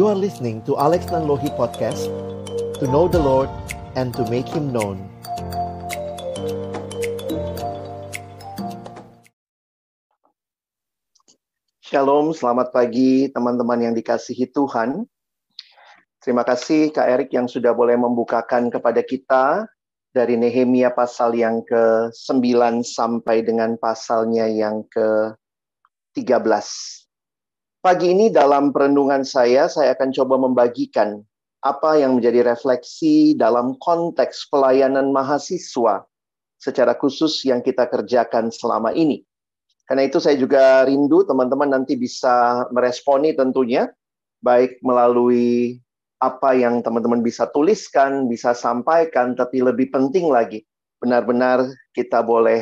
[0.00, 2.08] You are listening to Alex Nanlohi Podcast
[2.80, 3.52] To know the Lord
[4.00, 4.96] and to make Him known
[11.84, 15.04] Shalom, selamat pagi teman-teman yang dikasihi Tuhan.
[16.24, 19.68] Terima kasih Kak Erik yang sudah boleh membukakan kepada kita
[20.16, 26.56] dari Nehemia pasal yang ke-9 sampai dengan pasalnya yang ke-13.
[27.80, 31.24] Pagi ini dalam perenungan saya, saya akan coba membagikan
[31.64, 36.04] apa yang menjadi refleksi dalam konteks pelayanan mahasiswa
[36.60, 39.24] secara khusus yang kita kerjakan selama ini.
[39.88, 43.88] Karena itu saya juga rindu teman-teman nanti bisa meresponi tentunya,
[44.44, 45.80] baik melalui
[46.20, 50.68] apa yang teman-teman bisa tuliskan, bisa sampaikan, tapi lebih penting lagi,
[51.00, 51.64] benar-benar
[51.96, 52.60] kita boleh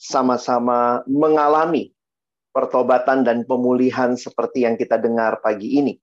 [0.00, 1.93] sama-sama mengalami
[2.54, 5.98] pertobatan dan pemulihan seperti yang kita dengar pagi ini.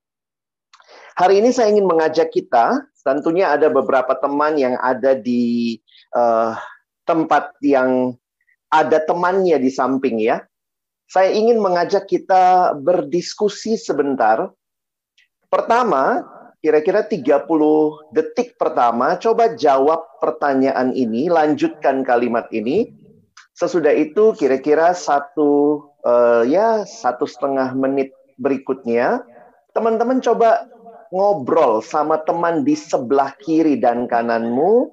[1.16, 5.80] Hari ini saya ingin mengajak kita, tentunya ada beberapa teman yang ada di
[6.12, 6.52] uh,
[7.08, 8.12] tempat yang
[8.68, 10.44] ada temannya di samping ya
[11.12, 14.48] saya ingin mengajak kita berdiskusi sebentar.
[15.52, 16.24] Pertama,
[16.64, 17.44] kira-kira 30
[18.16, 22.96] detik pertama, coba jawab pertanyaan ini, lanjutkan kalimat ini.
[23.52, 29.22] Sesudah itu kira-kira satu uh, ya satu setengah menit berikutnya,
[29.74, 30.66] teman-teman coba
[31.12, 34.88] ngobrol sama teman di sebelah kiri dan kananmu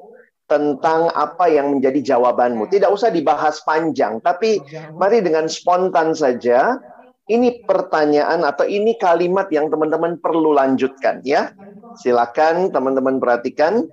[0.50, 2.68] tentang apa yang menjadi jawabanmu.
[2.68, 4.60] Tidak usah dibahas panjang, tapi
[4.98, 6.82] mari dengan spontan saja.
[7.30, 11.54] Ini pertanyaan atau ini kalimat yang teman-teman perlu lanjutkan ya.
[12.02, 13.86] Silakan teman-teman perhatikan.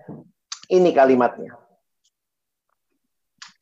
[0.72, 1.65] Ini kalimatnya.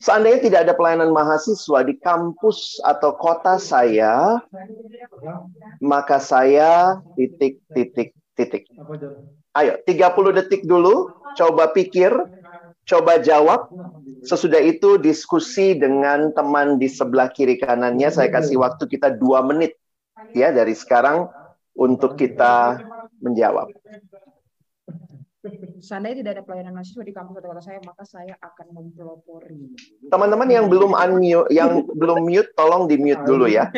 [0.04, 4.36] Seandainya tidak ada pelayanan mahasiswa di kampus atau kota saya,
[5.80, 8.68] maka saya titik titik titik.
[9.56, 11.08] Ayo, 30 detik dulu,
[11.40, 12.12] coba pikir
[12.84, 13.72] coba jawab.
[14.24, 18.08] Sesudah itu diskusi dengan teman di sebelah kiri kanannya.
[18.12, 19.76] Saya kasih waktu kita dua menit
[20.32, 21.28] ya dari sekarang
[21.76, 22.80] untuk kita
[23.20, 23.72] menjawab.
[25.84, 29.76] Seandainya tidak ada pelayanan mahasiswa di kampus atau kota saya, maka saya akan mempelopori.
[30.08, 33.68] Teman-teman yang belum unmute, yang belum mute, tolong di mute dulu ya.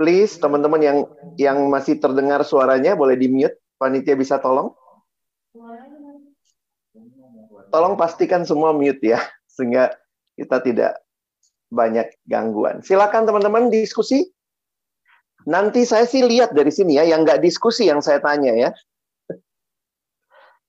[0.00, 0.98] Please, teman-teman yang
[1.36, 3.60] yang masih terdengar suaranya boleh di mute.
[3.76, 4.72] Panitia bisa tolong?
[7.70, 9.20] tolong pastikan semua mute ya,
[9.52, 9.92] sehingga
[10.36, 10.92] kita tidak
[11.68, 12.80] banyak gangguan.
[12.80, 14.24] Silakan teman-teman diskusi.
[15.46, 18.70] Nanti saya sih lihat dari sini ya, yang nggak diskusi yang saya tanya ya.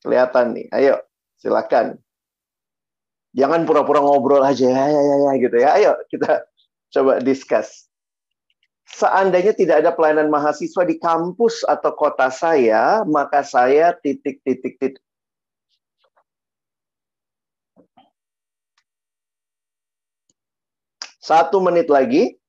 [0.02, 0.96] Kelihatan nih, ayo
[1.41, 1.97] silakan.
[3.38, 5.69] Jangan pura-pura ngobrol aja ya, ya, ya, ya gitu ya.
[5.78, 6.47] Ayo kita
[6.94, 7.85] coba discuss.
[8.88, 15.03] Seandainya tidak ada pelayanan mahasiswa di kampus atau kota saya, maka saya titik titik titik
[21.28, 22.40] Satu menit lagi.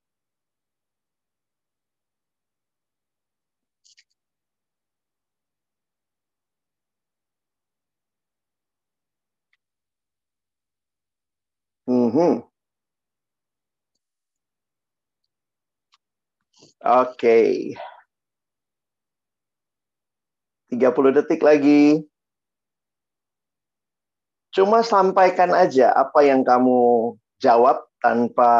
[16.88, 17.20] Oke.
[17.20, 17.52] Okay.
[20.72, 22.08] 30 detik lagi.
[24.56, 27.12] Cuma sampaikan aja apa yang kamu
[27.44, 28.52] jawab tanpa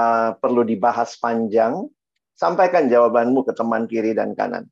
[0.44, 1.88] perlu dibahas panjang,
[2.36, 4.68] sampaikan jawabanmu ke teman kiri dan kanan.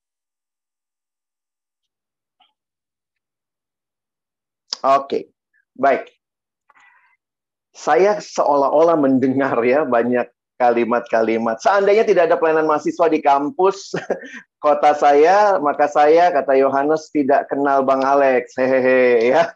[4.84, 5.32] Oke,
[5.72, 6.12] baik.
[7.72, 11.60] Saya seolah-olah mendengar ya banyak kalimat-kalimat.
[11.60, 13.92] Seandainya tidak ada pelayanan mahasiswa di kampus
[14.64, 18.56] kota saya, maka saya kata Yohanes tidak kenal Bang Alex.
[18.56, 19.52] Hehehe ya.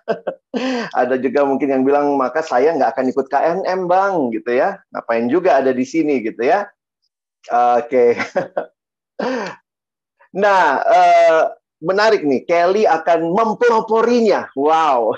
[1.01, 4.79] ada juga mungkin yang bilang maka saya nggak akan ikut KNM Bang gitu ya.
[4.93, 6.69] Ngapain juga ada di sini gitu ya.
[7.49, 8.21] Oke.
[10.45, 11.41] nah, eh,
[11.81, 12.45] menarik nih.
[12.45, 14.53] Kelly akan mempeloporinya.
[14.53, 15.17] Wow.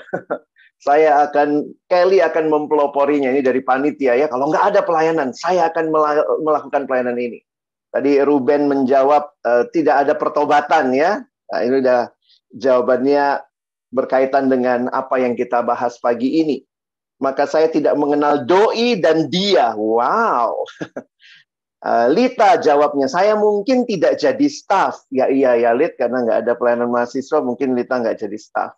[0.83, 4.27] Saya akan Kelly akan mempeloporinya ini dari panitia ya.
[4.27, 5.87] Kalau nggak ada pelayanan, saya akan
[6.43, 7.39] melakukan pelayanan ini.
[7.87, 11.23] Tadi Ruben menjawab uh, tidak ada pertobatan ya.
[11.23, 12.11] Nah, ini udah
[12.51, 13.47] jawabannya
[13.95, 16.59] berkaitan dengan apa yang kita bahas pagi ini.
[17.23, 19.71] Maka saya tidak mengenal doi dan dia.
[19.79, 20.67] Wow.
[21.79, 25.07] Uh, Lita jawabnya, saya mungkin tidak jadi staff.
[25.07, 28.75] Ya iya ya Lit, karena nggak ada pelayanan mahasiswa, mungkin Lita nggak jadi staff.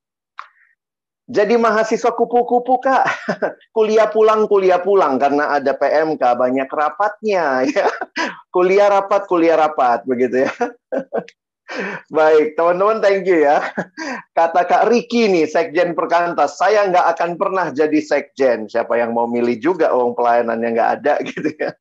[1.25, 3.01] Jadi mahasiswa kupu-kupu kak,
[3.75, 7.89] kuliah pulang kuliah pulang karena ada PMK banyak rapatnya ya,
[8.53, 10.53] kuliah rapat kuliah rapat begitu ya.
[12.13, 13.73] Baik, teman-teman thank you ya.
[14.37, 18.69] Kata Kak Riki nih, Sekjen Perkantas, saya nggak akan pernah jadi Sekjen.
[18.69, 21.73] Siapa yang mau milih juga, uang pelayanannya nggak ada gitu ya.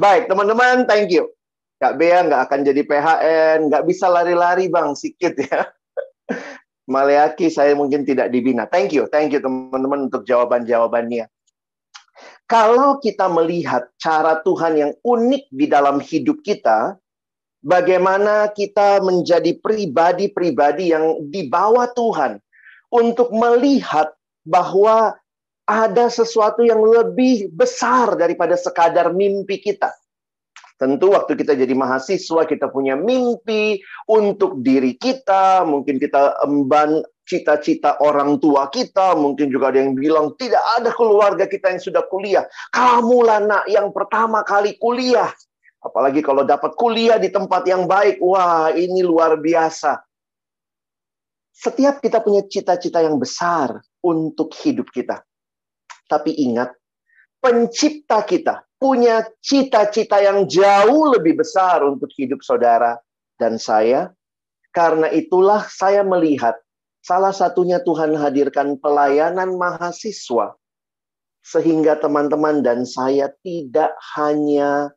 [0.00, 1.28] Baik, teman-teman thank you.
[1.76, 5.68] Kak Bea nggak akan jadi PHN, nggak bisa lari-lari bang, sikit ya.
[6.86, 8.70] Maleaki saya mungkin tidak dibina.
[8.70, 11.26] Thank you, thank you teman-teman untuk jawaban-jawabannya.
[12.46, 16.94] Kalau kita melihat cara Tuhan yang unik di dalam hidup kita,
[17.58, 22.38] bagaimana kita menjadi pribadi-pribadi yang dibawa Tuhan
[22.94, 24.14] untuk melihat
[24.46, 25.18] bahwa
[25.66, 29.90] ada sesuatu yang lebih besar daripada sekadar mimpi kita.
[30.76, 33.80] Tentu waktu kita jadi mahasiswa kita punya mimpi
[34.12, 40.36] untuk diri kita, mungkin kita emban cita-cita orang tua kita, mungkin juga ada yang bilang
[40.36, 42.44] tidak ada keluarga kita yang sudah kuliah.
[42.76, 45.32] Kamulah nak yang pertama kali kuliah.
[45.80, 49.96] Apalagi kalau dapat kuliah di tempat yang baik, wah ini luar biasa.
[51.56, 55.24] Setiap kita punya cita-cita yang besar untuk hidup kita.
[56.04, 56.68] Tapi ingat,
[57.40, 63.00] pencipta kita punya cita-cita yang jauh lebih besar untuk hidup saudara
[63.40, 64.12] dan saya.
[64.72, 66.60] Karena itulah saya melihat
[67.00, 70.52] salah satunya Tuhan hadirkan pelayanan mahasiswa
[71.46, 74.92] sehingga teman-teman dan saya tidak hanya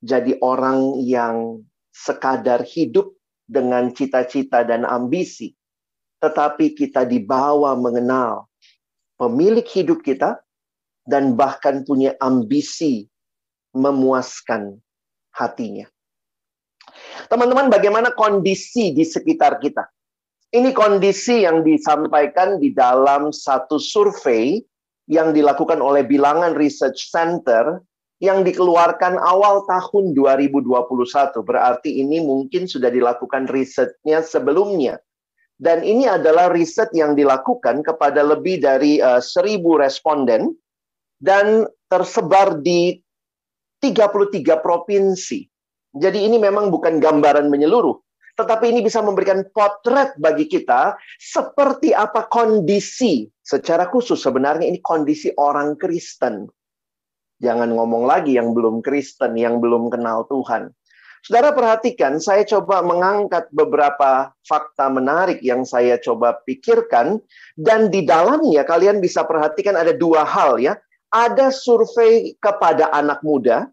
[0.00, 3.12] jadi orang yang sekadar hidup
[3.44, 5.52] dengan cita-cita dan ambisi,
[6.22, 8.48] tetapi kita dibawa mengenal
[9.18, 10.40] pemilik hidup kita
[11.04, 13.08] dan bahkan punya ambisi
[13.76, 14.80] memuaskan
[15.34, 15.84] hatinya.
[17.28, 19.84] Teman-teman, bagaimana kondisi di sekitar kita?
[20.54, 24.62] Ini kondisi yang disampaikan di dalam satu survei
[25.10, 27.82] yang dilakukan oleh Bilangan Research Center
[28.22, 30.70] yang dikeluarkan awal tahun 2021.
[31.42, 35.02] Berarti ini mungkin sudah dilakukan risetnya sebelumnya.
[35.58, 40.54] Dan ini adalah riset yang dilakukan kepada lebih dari uh, eh, 1000 responden
[41.18, 42.98] dan tersebar di
[43.82, 45.46] 33 provinsi.
[45.94, 47.94] Jadi ini memang bukan gambaran menyeluruh,
[48.34, 55.30] tetapi ini bisa memberikan potret bagi kita seperti apa kondisi secara khusus sebenarnya ini kondisi
[55.38, 56.50] orang Kristen
[57.42, 60.70] Jangan ngomong lagi yang belum Kristen, yang belum kenal Tuhan.
[61.24, 67.20] Saudara perhatikan, saya coba mengangkat beberapa fakta menarik yang saya coba pikirkan.
[67.56, 70.76] Dan di dalamnya kalian bisa perhatikan ada dua hal ya.
[71.14, 73.70] Ada survei kepada anak muda.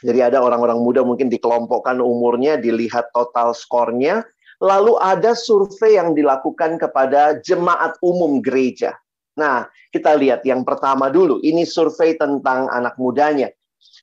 [0.00, 4.24] Jadi ada orang-orang muda mungkin dikelompokkan umurnya, dilihat total skornya.
[4.64, 8.96] Lalu ada survei yang dilakukan kepada jemaat umum gereja.
[9.36, 11.42] Nah, kita lihat yang pertama dulu.
[11.44, 13.52] Ini survei tentang anak mudanya.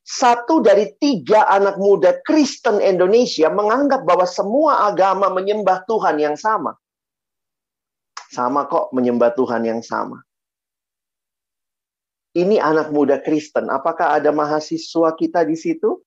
[0.02, 6.74] Satu dari tiga anak muda Kristen Indonesia menganggap bahwa semua agama menyembah Tuhan yang sama.
[8.30, 10.22] Sama kok menyembah Tuhan yang sama.
[12.32, 13.68] Ini anak muda Kristen.
[13.68, 16.00] Apakah ada mahasiswa kita di situ?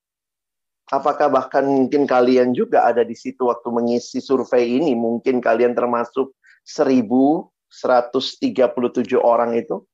[0.89, 4.97] Apakah bahkan mungkin kalian juga ada di situ waktu mengisi survei ini?
[4.97, 6.33] Mungkin kalian termasuk
[6.65, 9.85] seribu 137 orang itu.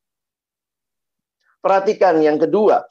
[1.60, 2.84] Perhatikan yang kedua.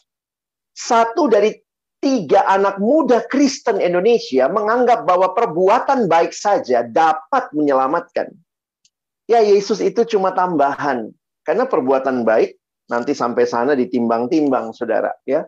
[0.77, 1.57] Satu dari
[2.01, 8.33] tiga anak muda Kristen Indonesia menganggap bahwa perbuatan baik saja dapat menyelamatkan.
[9.29, 11.09] Ya, Yesus itu cuma tambahan.
[11.41, 12.60] Karena perbuatan baik
[12.91, 15.15] nanti sampai sana ditimbang-timbang, saudara.
[15.23, 15.47] Ya.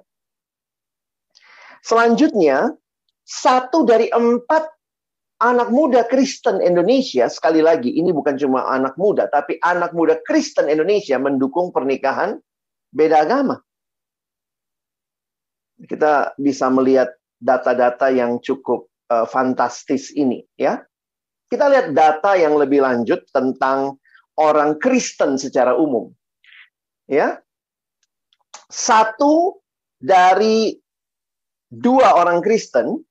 [1.83, 2.71] Selanjutnya,
[3.27, 4.71] satu dari empat
[5.43, 10.71] anak muda Kristen Indonesia, sekali lagi, ini bukan cuma anak muda, tapi anak muda Kristen
[10.71, 12.39] Indonesia mendukung pernikahan
[12.95, 13.59] beda agama.
[15.83, 17.11] Kita bisa melihat
[17.43, 20.79] data-data yang cukup uh, fantastis ini, ya.
[21.51, 23.99] Kita lihat data yang lebih lanjut tentang
[24.39, 26.15] orang Kristen secara umum.
[27.13, 27.45] Ya.
[28.73, 29.61] Satu
[30.01, 30.81] dari
[31.69, 33.05] dua orang Kristen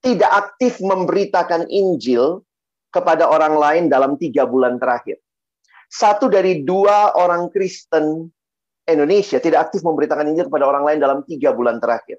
[0.00, 2.40] tidak aktif memberitakan Injil
[2.88, 5.20] kepada orang lain dalam tiga bulan terakhir.
[5.92, 8.32] Satu dari dua orang Kristen
[8.88, 12.16] Indonesia tidak aktif memberitakan Injil kepada orang lain dalam tiga bulan terakhir.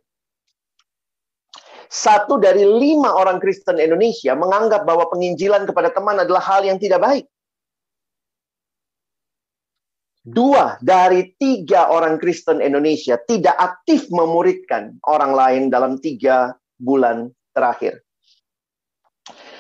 [1.89, 7.01] Satu dari lima orang Kristen Indonesia menganggap bahwa penginjilan kepada teman adalah hal yang tidak
[7.01, 7.25] baik.
[10.29, 18.05] Dua dari tiga orang Kristen Indonesia tidak aktif memuridkan orang lain dalam tiga bulan terakhir.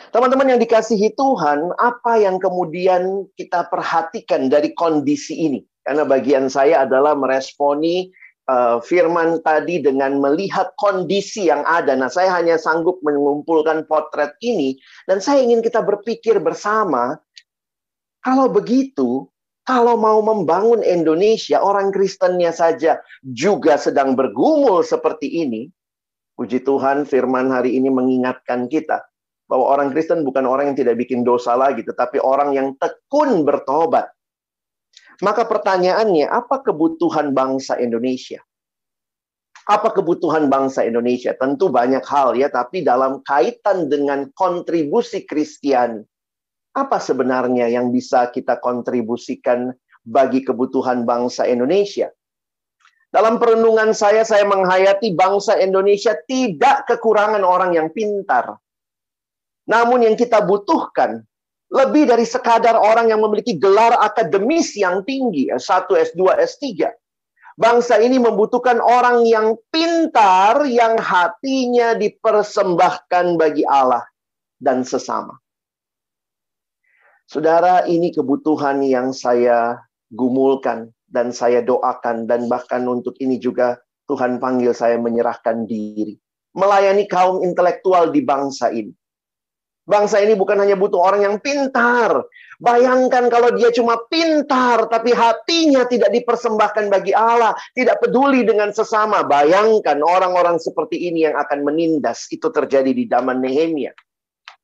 [0.09, 5.61] Teman-teman yang dikasihi Tuhan, apa yang kemudian kita perhatikan dari kondisi ini?
[5.85, 8.09] Karena bagian saya adalah meresponi
[8.49, 11.93] uh, firman tadi dengan melihat kondisi yang ada.
[11.93, 17.21] Nah, saya hanya sanggup mengumpulkan potret ini dan saya ingin kita berpikir bersama
[18.19, 19.29] kalau begitu,
[19.69, 25.69] kalau mau membangun Indonesia, orang Kristennya saja juga sedang bergumul seperti ini.
[26.33, 29.05] Puji Tuhan, firman hari ini mengingatkan kita
[29.45, 34.09] bahwa orang Kristen bukan orang yang tidak bikin dosa lagi, tetapi orang yang tekun bertobat.
[35.21, 38.41] Maka pertanyaannya, apa kebutuhan bangsa Indonesia?
[39.69, 41.37] Apa kebutuhan bangsa Indonesia?
[41.37, 46.01] Tentu banyak hal ya, tapi dalam kaitan dengan kontribusi Kristiani,
[46.75, 49.73] apa sebenarnya yang bisa kita kontribusikan
[50.05, 52.13] bagi kebutuhan bangsa Indonesia?
[53.09, 58.61] Dalam perenungan saya, saya menghayati bangsa Indonesia tidak kekurangan orang yang pintar.
[59.65, 61.25] Namun yang kita butuhkan
[61.73, 66.89] lebih dari sekadar orang yang memiliki gelar akademis yang tinggi, S1, S2, S3.
[67.57, 74.05] Bangsa ini membutuhkan orang yang pintar, yang hatinya dipersembahkan bagi Allah
[74.61, 75.38] dan sesama.
[77.29, 79.77] Saudara, ini kebutuhan yang saya
[80.09, 83.77] gumulkan dan saya doakan dan bahkan untuk ini juga
[84.09, 86.17] Tuhan panggil saya menyerahkan diri.
[86.57, 88.89] Melayani kaum intelektual di bangsa ini.
[89.85, 92.25] Bangsa ini bukan hanya butuh orang yang pintar.
[92.57, 99.21] Bayangkan kalau dia cuma pintar, tapi hatinya tidak dipersembahkan bagi Allah, tidak peduli dengan sesama.
[99.21, 102.25] Bayangkan orang-orang seperti ini yang akan menindas.
[102.33, 103.93] Itu terjadi di zaman Nehemia.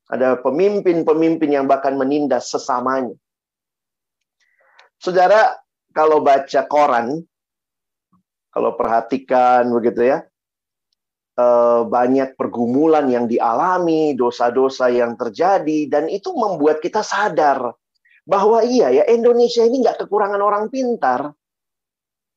[0.05, 3.17] Ada pemimpin-pemimpin yang bahkan menindas sesamanya.
[5.01, 5.57] Saudara,
[5.91, 7.25] kalau baca koran,
[8.53, 10.23] kalau perhatikan begitu ya,
[11.35, 17.75] Eh, banyak pergumulan yang dialami, dosa-dosa yang terjadi, dan itu membuat kita sadar
[18.23, 21.35] bahwa iya ya Indonesia ini nggak kekurangan orang pintar.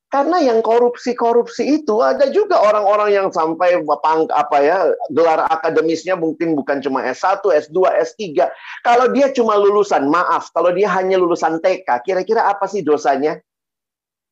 [0.09, 4.77] Karena yang korupsi-korupsi itu ada juga orang-orang yang sampai bapang apa ya
[5.13, 7.77] gelar akademisnya mungkin bukan cuma S1, S2,
[8.09, 8.49] S3.
[8.81, 13.37] Kalau dia cuma lulusan, maaf, kalau dia hanya lulusan TK, kira-kira apa sih dosanya?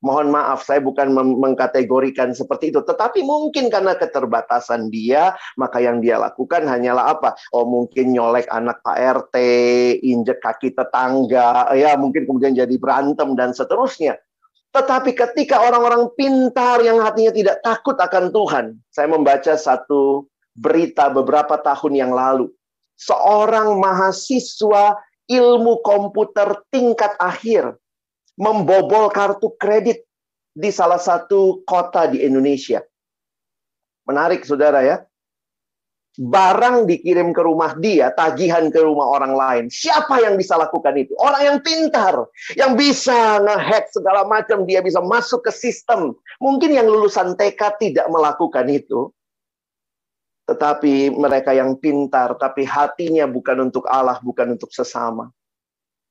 [0.02, 2.82] Mohon maaf, saya bukan mengkategorikan seperti itu.
[2.82, 7.38] Tetapi mungkin karena keterbatasan dia, maka yang dia lakukan hanyalah apa?
[7.54, 9.36] Oh mungkin nyolek anak Pak RT,
[10.02, 14.18] injek kaki tetangga, ya mungkin kemudian jadi berantem dan seterusnya.
[14.78, 21.58] Tetapi ketika orang-orang pintar yang hatinya tidak takut akan Tuhan, saya membaca satu berita beberapa
[21.58, 22.54] tahun yang lalu.
[22.94, 27.74] Seorang mahasiswa ilmu komputer tingkat akhir
[28.38, 30.06] membobol kartu kredit
[30.54, 32.86] di salah satu kota di Indonesia.
[34.06, 35.02] Menarik, saudara ya.
[36.18, 39.66] Barang dikirim ke rumah dia, tagihan ke rumah orang lain.
[39.70, 41.14] Siapa yang bisa lakukan itu?
[41.22, 42.26] Orang yang pintar,
[42.58, 46.18] yang bisa ngehack segala macam, dia bisa masuk ke sistem.
[46.42, 49.14] Mungkin yang lulusan TK tidak melakukan itu.
[50.50, 55.30] Tetapi mereka yang pintar, tapi hatinya bukan untuk Allah, bukan untuk sesama.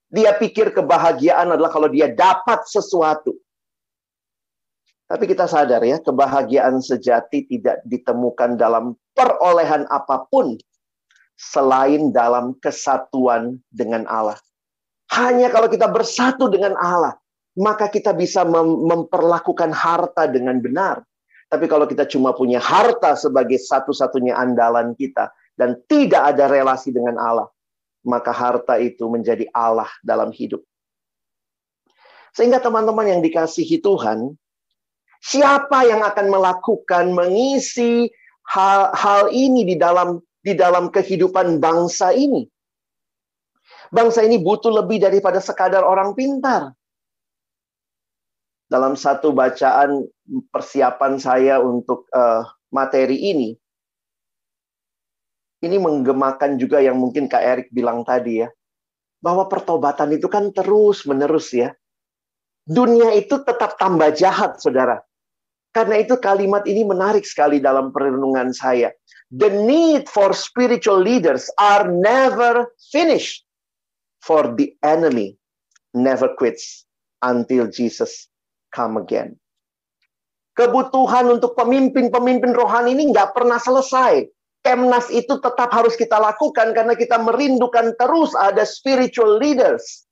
[0.06, 3.34] Dia pikir kebahagiaan adalah kalau dia dapat sesuatu.
[5.10, 10.61] Tapi kita sadar ya, kebahagiaan sejati tidak ditemukan dalam perolehan apa pun
[11.37, 14.37] selain dalam kesatuan dengan Allah.
[15.16, 17.16] Hanya kalau kita bersatu dengan Allah,
[17.56, 21.00] maka kita bisa mem memperlakukan harta dengan benar.
[21.46, 27.16] Tapi kalau kita cuma punya harta sebagai satu-satunya andalan kita dan tidak ada relasi dengan
[27.23, 27.46] Allah,
[28.02, 30.61] maka harta itu menjadi Allah dalam hidup.
[32.35, 34.35] Sehingga teman-teman yang dikasihi Tuhan,
[35.23, 38.11] siapa yang akan melakukan mengisi
[38.50, 42.47] hal, hal ini di dalam di dalam kehidupan bangsa ini?
[43.91, 46.75] Bangsa ini butuh lebih daripada sekadar orang pintar.
[48.67, 50.07] Dalam satu bacaan
[50.50, 52.43] persiapan saya untuk uh,
[52.75, 53.55] materi ini,
[55.62, 58.50] ini menggemakan juga yang mungkin Kak Erik bilang tadi ya.
[59.23, 61.71] Bahwa pertobatan itu kan terus menerus ya.
[62.67, 64.99] Dunia itu tetap tambah jahat, saudara.
[65.76, 68.88] Karena itu kalimat ini menarik sekali dalam perenungan saya.
[69.28, 73.45] The need for spiritual leaders are never finished.
[74.25, 75.37] For the enemy
[75.92, 76.88] never quits
[77.21, 78.33] until Jesus
[78.73, 79.37] come again.
[80.56, 84.25] Kebutuhan untuk pemimpin-pemimpin rohani ini nggak pernah selesai.
[84.64, 90.09] Kemnas itu tetap harus kita lakukan karena kita merindukan terus ada spiritual leaders.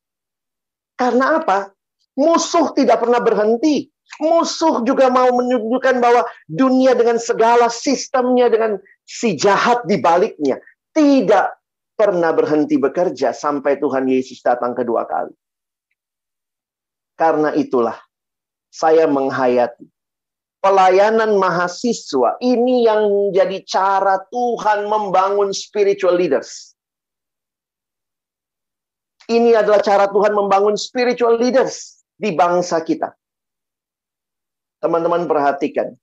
[1.01, 1.73] Karena apa?
[2.21, 3.94] Musuh tidak pernah berhenti.
[4.23, 10.63] Musuh juga mau menunjukkan bahwa dunia dengan segala sistemnya, dengan si jahat di baliknya,
[10.95, 11.59] tidak
[11.99, 15.35] pernah berhenti bekerja sampai Tuhan Yesus datang kedua kali.
[17.15, 17.99] Karena itulah
[18.71, 19.87] saya menghayati
[20.65, 26.73] pelayanan mahasiswa ini yang menjadi cara Tuhan membangun spiritual leaders.
[29.29, 33.13] Ini adalah cara Tuhan membangun spiritual leaders di bangsa kita.
[34.85, 35.97] Teman-teman perhatikan.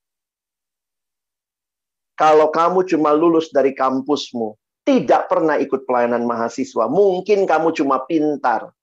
[2.18, 8.74] Kalau kamu cuma lulus dari kampusmu, tidak pernah ikut pelayanan mahasiswa, mungkin kamu cuma pintar.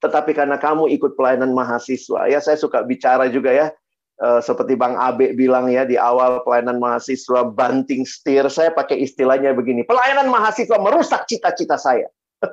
[0.00, 3.66] Tetapi karena kamu ikut pelayanan mahasiswa, ya saya suka bicara juga ya,
[4.24, 9.52] uh, seperti Bang Abe bilang ya di awal pelayanan mahasiswa banting setir, saya pakai istilahnya
[9.52, 12.08] begini, pelayanan mahasiswa merusak cita-cita saya.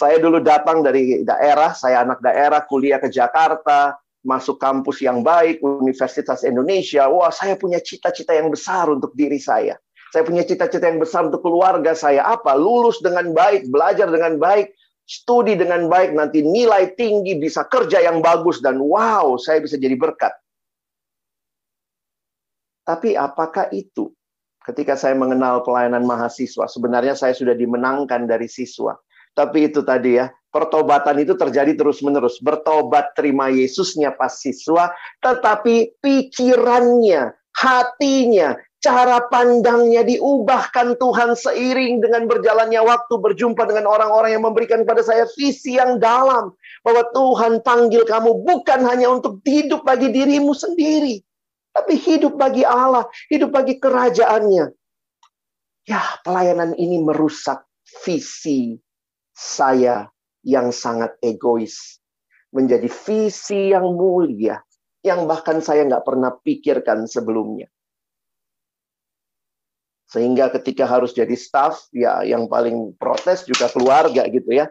[0.00, 5.60] saya dulu datang dari daerah, saya anak daerah, kuliah ke Jakarta, masuk kampus yang baik,
[5.64, 7.08] Universitas Indonesia.
[7.08, 9.76] Wah, saya punya cita-cita yang besar untuk diri saya.
[10.10, 12.26] Saya punya cita-cita yang besar untuk keluarga saya.
[12.26, 12.58] Apa?
[12.58, 14.74] Lulus dengan baik, belajar dengan baik,
[15.06, 19.94] studi dengan baik, nanti nilai tinggi, bisa kerja yang bagus, dan wow, saya bisa jadi
[19.94, 20.34] berkat.
[22.86, 24.10] Tapi apakah itu
[24.66, 28.98] ketika saya mengenal pelayanan mahasiswa, sebenarnya saya sudah dimenangkan dari siswa.
[29.30, 32.42] Tapi itu tadi ya, pertobatan itu terjadi terus-menerus.
[32.42, 34.92] Bertobat terima Yesusnya pas siswa,
[35.22, 44.44] tetapi pikirannya, hatinya, cara pandangnya diubahkan Tuhan seiring dengan berjalannya waktu berjumpa dengan orang-orang yang
[44.44, 46.52] memberikan kepada saya visi yang dalam
[46.82, 51.20] bahwa Tuhan panggil kamu bukan hanya untuk hidup bagi dirimu sendiri
[51.70, 54.74] tapi hidup bagi Allah, hidup bagi kerajaannya.
[55.86, 57.66] Ya, pelayanan ini merusak
[58.04, 58.78] visi
[59.34, 60.06] saya
[60.46, 62.00] yang sangat egois
[62.50, 64.58] menjadi visi yang mulia
[65.00, 67.68] yang bahkan saya nggak pernah pikirkan sebelumnya.
[70.10, 74.66] Sehingga ketika harus jadi staff, ya yang paling protes juga keluarga gitu ya.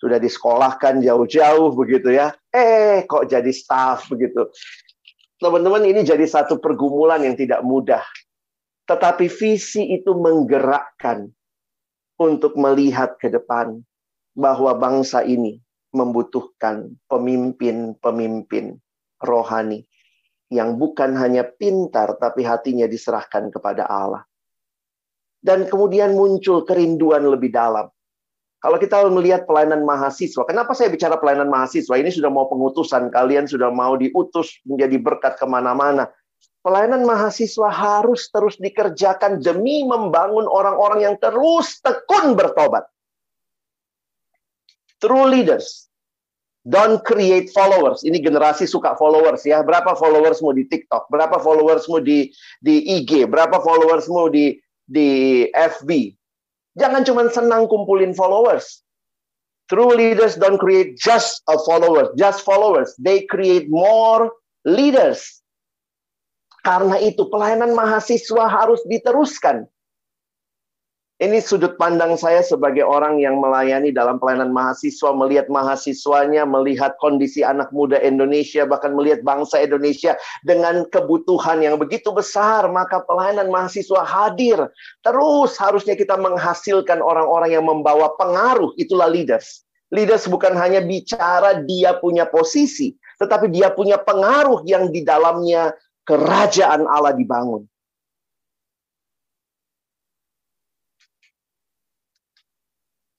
[0.00, 2.32] Sudah disekolahkan jauh-jauh begitu ya.
[2.50, 4.48] Eh, kok jadi staff begitu.
[5.38, 8.02] Teman-teman, ini jadi satu pergumulan yang tidak mudah.
[8.88, 11.28] Tetapi visi itu menggerakkan
[12.18, 13.84] untuk melihat ke depan
[14.38, 15.58] bahwa bangsa ini
[15.90, 18.78] membutuhkan pemimpin-pemimpin
[19.18, 19.82] rohani
[20.54, 24.22] yang bukan hanya pintar tapi hatinya diserahkan kepada Allah
[25.42, 27.86] dan kemudian muncul kerinduan lebih dalam.
[28.58, 31.94] Kalau kita melihat pelayanan mahasiswa, kenapa saya bicara pelayanan mahasiswa?
[31.94, 36.10] Ini sudah mau pengutusan, kalian sudah mau diutus menjadi berkat ke mana-mana.
[36.66, 42.82] Pelayanan mahasiswa harus terus dikerjakan demi membangun orang-orang yang terus tekun bertobat.
[44.98, 45.88] True leaders
[46.66, 48.04] don't create followers.
[48.04, 49.64] Ini generasi suka followers ya.
[49.64, 51.08] Berapa followersmu di TikTok?
[51.08, 52.28] Berapa followersmu di
[52.60, 53.30] di IG?
[53.30, 55.08] Berapa followersmu di di
[55.54, 56.18] FB.
[56.78, 58.82] Jangan cuma senang kumpulin followers.
[59.68, 62.96] True leaders don't create just a followers, just followers.
[62.96, 64.32] They create more
[64.64, 65.20] leaders.
[66.64, 69.68] Karena itu pelayanan mahasiswa harus diteruskan.
[71.18, 77.42] Ini sudut pandang saya sebagai orang yang melayani dalam pelayanan mahasiswa, melihat mahasiswanya, melihat kondisi
[77.42, 80.14] anak muda Indonesia, bahkan melihat bangsa Indonesia
[80.46, 84.62] dengan kebutuhan yang begitu besar, maka pelayanan mahasiswa hadir.
[85.02, 89.66] Terus harusnya kita menghasilkan orang-orang yang membawa pengaruh, itulah leaders.
[89.90, 95.74] Leaders bukan hanya bicara dia punya posisi, tetapi dia punya pengaruh yang di dalamnya
[96.06, 97.66] kerajaan Allah dibangun.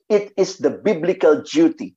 [0.09, 1.95] It is the biblical duty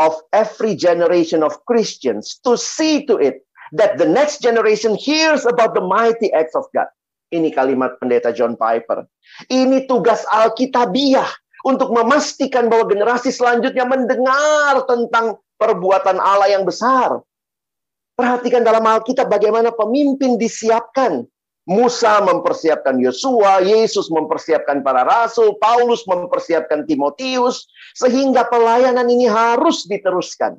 [0.00, 3.44] of every generation of Christians to see to it
[3.76, 6.88] that the next generation hears about the mighty acts of God.
[7.30, 9.06] Ini kalimat pendeta John Piper.
[9.46, 11.30] Ini tugas Alkitabiah
[11.62, 17.22] untuk memastikan bahwa generasi selanjutnya mendengar tentang perbuatan Allah yang besar.
[18.18, 21.24] Perhatikan dalam Alkitab bagaimana pemimpin disiapkan
[21.68, 30.56] Musa mempersiapkan Yosua, Yesus mempersiapkan para rasul, Paulus mempersiapkan Timotius, sehingga pelayanan ini harus diteruskan.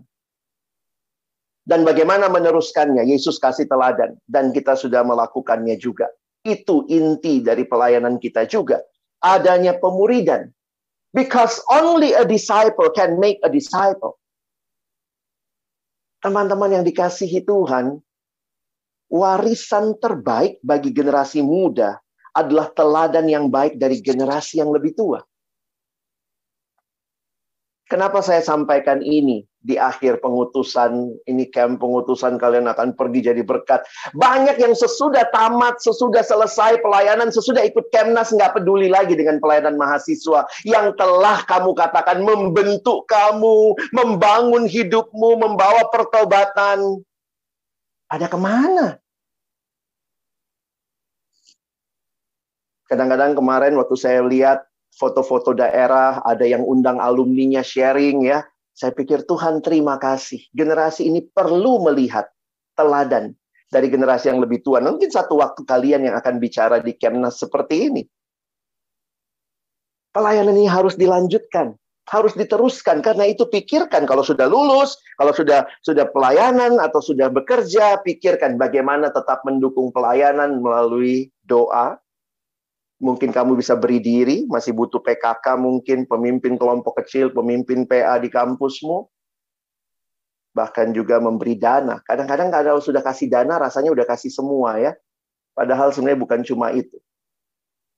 [1.65, 3.05] Dan bagaimana meneruskannya?
[3.05, 6.09] Yesus kasih teladan, dan kita sudah melakukannya juga.
[6.41, 8.81] Itu inti dari pelayanan kita juga.
[9.21, 10.49] Adanya pemuridan.
[11.11, 14.17] Because only a disciple can make a disciple.
[16.23, 17.99] Teman-teman yang dikasihi Tuhan,
[19.11, 21.99] warisan terbaik bagi generasi muda
[22.31, 25.19] adalah teladan yang baik dari generasi yang lebih tua.
[27.91, 33.83] Kenapa saya sampaikan ini di akhir pengutusan, ini camp pengutusan kalian akan pergi jadi berkat.
[34.15, 39.75] Banyak yang sesudah tamat, sesudah selesai pelayanan, sesudah ikut Kemnas, nggak peduli lagi dengan pelayanan
[39.75, 40.47] mahasiswa.
[40.63, 47.03] Yang telah kamu katakan membentuk kamu, membangun hidupmu, membawa pertobatan
[48.11, 48.99] ada ke mana?
[52.91, 58.43] Kadang-kadang kemarin waktu saya lihat foto-foto daerah, ada yang undang alumninya sharing ya.
[58.75, 60.43] Saya pikir Tuhan terima kasih.
[60.51, 62.27] Generasi ini perlu melihat
[62.75, 63.31] teladan
[63.71, 64.83] dari generasi yang lebih tua.
[64.83, 68.03] Mungkin satu waktu kalian yang akan bicara di Kemnas seperti ini.
[70.11, 76.09] Pelayanan ini harus dilanjutkan harus diteruskan karena itu pikirkan kalau sudah lulus, kalau sudah sudah
[76.09, 82.01] pelayanan atau sudah bekerja, pikirkan bagaimana tetap mendukung pelayanan melalui doa.
[83.01, 88.29] Mungkin kamu bisa beri diri, masih butuh PKK mungkin, pemimpin kelompok kecil, pemimpin PA di
[88.29, 89.09] kampusmu.
[90.53, 91.97] Bahkan juga memberi dana.
[92.05, 94.93] Kadang-kadang kalau sudah kasih dana rasanya udah kasih semua ya.
[95.57, 96.93] Padahal sebenarnya bukan cuma itu.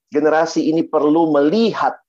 [0.07, 1.99] Generasi ini perlu melihat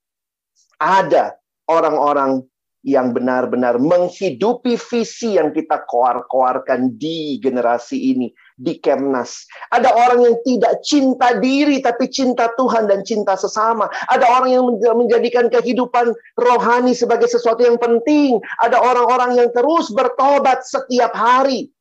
[0.79, 1.35] ada
[1.67, 2.45] orang-orang
[2.85, 9.49] yang benar-benar menghidupi visi yang kita koar-koarkan di generasi ini, di Kemnas.
[9.73, 13.89] Ada orang yang tidak cinta diri, tapi cinta Tuhan dan cinta sesama.
[14.13, 14.63] Ada orang yang
[15.01, 18.37] menjadikan kehidupan rohani sebagai sesuatu yang penting.
[18.61, 21.73] Ada orang-orang yang terus bertobat setiap hari.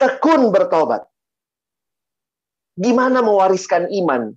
[0.00, 1.04] Tekun bertobat.
[2.80, 4.32] Gimana mewariskan iman?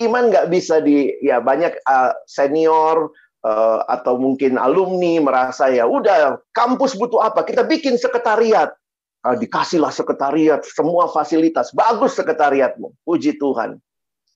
[0.00, 3.12] Iman nggak bisa di, ya banyak uh, senior,
[3.44, 7.44] uh, atau mungkin alumni merasa ya udah kampus butuh apa?
[7.44, 8.72] Kita bikin sekretariat.
[9.24, 11.72] Uh, dikasihlah sekretariat semua fasilitas.
[11.72, 12.92] Bagus sekretariatmu.
[13.04, 13.80] Puji Tuhan.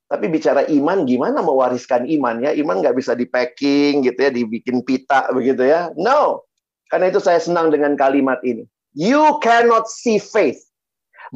[0.09, 2.57] Tapi bicara iman gimana mewariskan iman ya?
[2.57, 5.92] Iman nggak bisa di packing gitu ya dibikin pita begitu ya.
[6.01, 6.49] No.
[6.88, 8.64] Karena itu saya senang dengan kalimat ini.
[8.97, 10.64] You cannot see faith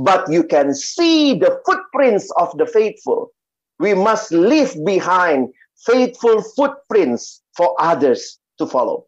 [0.00, 3.32] but you can see the footprints of the faithful.
[3.76, 5.52] We must leave behind
[5.82, 9.06] faithful footprints for others to follow.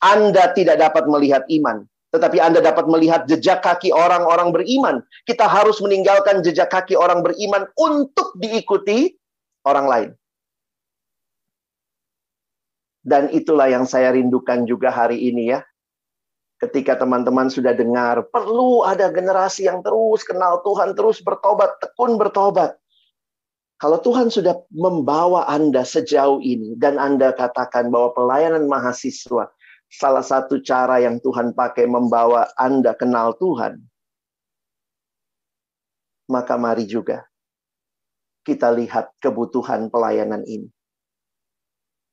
[0.00, 5.02] Anda tidak dapat melihat iman, tetapi Anda dapat melihat jejak kaki orang-orang beriman.
[5.28, 9.12] Kita harus meninggalkan jejak kaki orang beriman untuk diikuti
[9.66, 10.10] orang lain.
[13.08, 15.64] Dan itulah yang saya rindukan juga hari ini ya.
[16.58, 22.74] Ketika teman-teman sudah dengar, perlu ada generasi yang terus kenal Tuhan, terus bertobat, tekun bertobat.
[23.78, 29.54] Kalau Tuhan sudah membawa Anda sejauh ini dan Anda katakan bahwa pelayanan mahasiswa
[29.86, 33.78] salah satu cara yang Tuhan pakai membawa Anda kenal Tuhan,
[36.26, 37.22] maka mari juga
[38.42, 40.68] kita lihat kebutuhan pelayanan ini.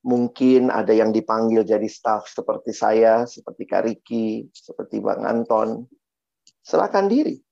[0.06, 5.82] Mungkin ada yang dipanggil jadi staff seperti saya, seperti Kak Riki, seperti Bang Anton.
[6.62, 7.45] Silakan diri.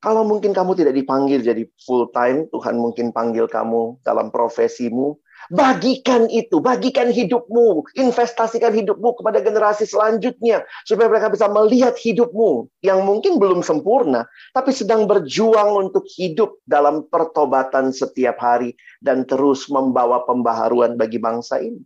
[0.00, 5.20] Kalau mungkin kamu tidak dipanggil jadi full time, Tuhan mungkin panggil kamu dalam profesimu.
[5.52, 13.04] Bagikan itu, bagikan hidupmu, investasikan hidupmu kepada generasi selanjutnya, supaya mereka bisa melihat hidupmu yang
[13.04, 14.24] mungkin belum sempurna,
[14.56, 21.60] tapi sedang berjuang untuk hidup dalam pertobatan setiap hari dan terus membawa pembaharuan bagi bangsa
[21.60, 21.80] ini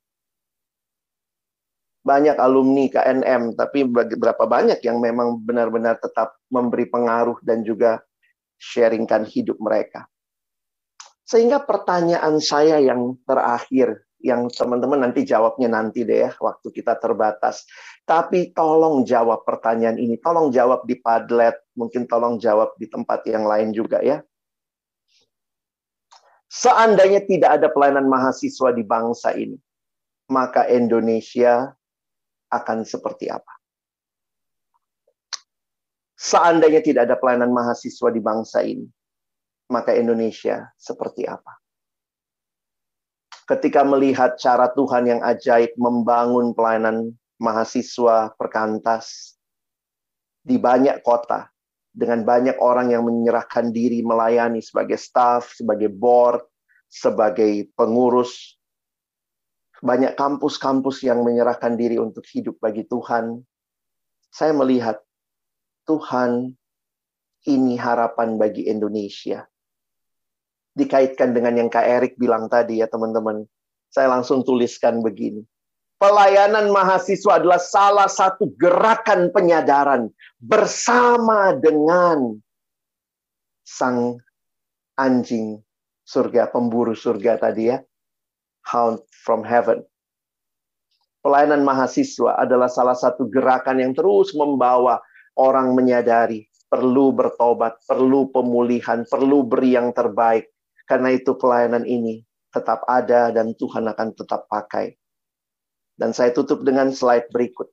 [2.05, 8.05] banyak alumni KNM, tapi berapa banyak yang memang benar-benar tetap memberi pengaruh dan juga
[8.61, 10.05] sharingkan hidup mereka.
[11.25, 17.65] Sehingga pertanyaan saya yang terakhir, yang teman-teman nanti jawabnya nanti deh ya, waktu kita terbatas.
[18.05, 23.49] Tapi tolong jawab pertanyaan ini, tolong jawab di Padlet, mungkin tolong jawab di tempat yang
[23.49, 24.21] lain juga ya.
[26.53, 29.57] Seandainya tidak ada pelayanan mahasiswa di bangsa ini,
[30.29, 31.73] maka Indonesia
[32.55, 33.51] akan seperti apa?
[36.15, 38.89] Seandainya tidak ada pelayanan mahasiswa di bangsa ini,
[39.69, 41.61] maka Indonesia seperti apa?
[43.45, 49.37] Ketika melihat cara Tuhan yang ajaib membangun pelayanan mahasiswa perkantas
[50.41, 51.53] di banyak kota,
[51.95, 56.43] dengan banyak orang yang menyerahkan diri melayani sebagai staff, sebagai board,
[56.91, 58.59] sebagai pengurus,
[59.85, 63.45] banyak kampus-kampus yang menyerahkan diri untuk hidup bagi Tuhan.
[64.33, 64.97] Saya melihat
[65.85, 66.57] Tuhan
[67.45, 69.45] ini harapan bagi Indonesia.
[70.73, 73.45] Dikaitkan dengan yang Kak Erik bilang tadi ya teman-teman.
[73.93, 75.45] Saya langsung tuliskan begini.
[76.01, 82.35] Pelayanan mahasiswa adalah salah satu gerakan penyadaran bersama dengan
[83.63, 84.19] sang
[84.99, 85.63] anjing
[86.03, 87.79] surga, pemburu surga tadi ya
[88.69, 89.85] hound from heaven.
[91.25, 95.01] Pelayanan mahasiswa adalah salah satu gerakan yang terus membawa
[95.41, 100.53] orang menyadari perlu bertobat, perlu pemulihan, perlu beri yang terbaik.
[100.85, 102.21] Karena itu pelayanan ini
[102.53, 104.93] tetap ada dan Tuhan akan tetap pakai.
[105.97, 107.73] Dan saya tutup dengan slide berikut.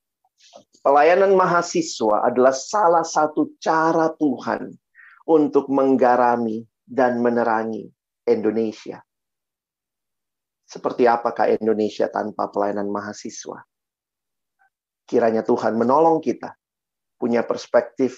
[0.81, 4.73] Pelayanan mahasiswa adalah salah satu cara Tuhan
[5.27, 7.85] untuk menggarami dan menerangi
[8.25, 9.03] Indonesia.
[10.71, 13.59] Seperti apakah Indonesia tanpa pelayanan mahasiswa?
[15.03, 16.55] Kiranya Tuhan menolong kita
[17.19, 18.15] punya perspektif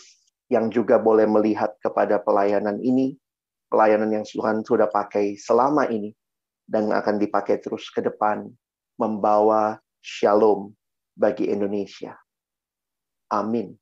[0.54, 3.18] yang juga boleh melihat kepada pelayanan ini,
[3.74, 6.14] pelayanan yang Tuhan sudah pakai selama ini,
[6.70, 8.46] dan akan dipakai terus ke depan,
[9.02, 10.70] membawa shalom
[11.18, 12.14] bagi Indonesia.
[13.34, 13.74] Amin.